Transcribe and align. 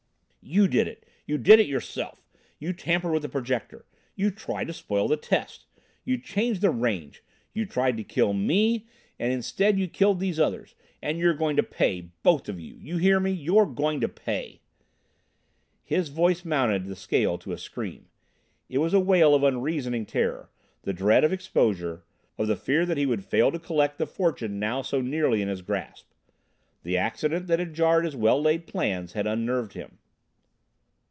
"You 0.43 0.67
did 0.67 0.87
it 0.87 1.05
you 1.27 1.37
did 1.37 1.59
it 1.59 1.67
yourself! 1.67 2.25
You 2.57 2.73
tampered 2.73 3.13
with 3.13 3.21
the 3.21 3.29
Projector. 3.29 3.85
You 4.15 4.31
tried 4.31 4.67
to 4.67 4.73
spoil 4.73 5.07
the 5.07 5.15
test. 5.15 5.67
You 6.03 6.17
changed 6.17 6.61
the 6.61 6.71
range. 6.71 7.23
You 7.53 7.67
tried 7.67 7.95
to 7.97 8.03
kill 8.03 8.33
me, 8.33 8.87
and 9.19 9.31
instead 9.31 9.77
you 9.77 9.87
killed 9.87 10.19
these 10.19 10.39
others. 10.39 10.73
And 10.99 11.19
you're 11.19 11.35
going 11.35 11.57
to 11.57 11.63
pay 11.63 12.09
both 12.23 12.49
of 12.49 12.59
you. 12.59 12.75
You 12.81 12.97
hear 12.97 13.19
me? 13.19 13.29
you're 13.31 13.67
going 13.67 14.01
to 14.01 14.09
pay!" 14.09 14.61
His 15.83 16.09
voice 16.09 16.43
mounted 16.43 16.85
the 16.87 16.95
scale 16.95 17.37
to 17.37 17.53
a 17.53 17.57
scream. 17.57 18.07
It 18.67 18.79
was 18.79 18.95
a 18.95 18.99
wail 18.99 19.35
of 19.35 19.43
unreasoning 19.43 20.07
terror, 20.07 20.49
of 20.49 20.49
the 20.81 20.91
dread 20.91 21.23
of 21.23 21.31
exposure, 21.31 22.03
of 22.39 22.47
the 22.47 22.55
fear 22.57 22.83
that 22.87 22.97
he 22.97 23.05
would 23.05 23.23
fail 23.23 23.51
to 23.51 23.59
collect 23.59 23.99
the 23.99 24.07
fortune 24.07 24.57
now 24.57 24.81
so 24.81 25.01
nearly 25.01 25.43
in 25.43 25.49
his 25.49 25.61
grasp. 25.61 26.09
The 26.81 26.97
accident 26.97 27.45
that 27.45 27.59
had 27.59 27.75
jarred 27.75 28.05
his 28.05 28.15
well 28.15 28.41
laid 28.41 28.65
plans 28.65 29.13
had 29.13 29.27
unnerved 29.27 29.73
him. 29.73 29.99